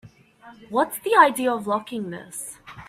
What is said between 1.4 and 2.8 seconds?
of locking this?